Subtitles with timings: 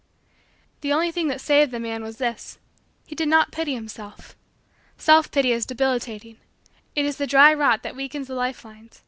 [0.01, 2.57] And the only thing that saved the man was this:
[3.05, 4.35] he did not pity himself.
[4.97, 6.37] Self pity is debilitating.
[6.95, 8.99] It is the dry rot that weakens the life lines.